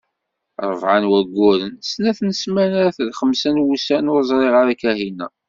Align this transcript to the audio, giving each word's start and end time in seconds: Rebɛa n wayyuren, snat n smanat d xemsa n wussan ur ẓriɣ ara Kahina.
Rebɛa 0.69 0.97
n 1.01 1.09
wayyuren, 1.11 1.73
snat 1.89 2.19
n 2.23 2.29
smanat 2.41 2.97
d 3.07 3.09
xemsa 3.19 3.49
n 3.51 3.63
wussan 3.63 4.09
ur 4.13 4.21
ẓriɣ 4.29 4.53
ara 4.61 4.73
Kahina. 4.81 5.27